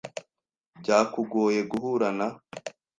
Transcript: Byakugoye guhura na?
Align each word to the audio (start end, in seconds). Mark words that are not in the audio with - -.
Byakugoye 0.79 1.61
guhura 1.71 2.07
na? 2.17 2.27